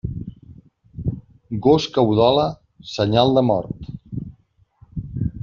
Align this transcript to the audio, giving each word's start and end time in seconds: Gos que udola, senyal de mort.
Gos 1.67 1.85
que 1.97 2.05
udola, 2.13 2.47
senyal 2.95 3.37
de 3.39 3.45
mort. 3.51 3.93